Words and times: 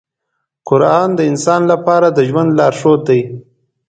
قرآن 0.69 1.07
د 1.15 1.19
انسان 1.31 1.61
لپاره 1.71 2.07
د 2.11 2.19
ژوند 2.29 2.49
لارښود 2.59 3.01
دی. 3.09 3.21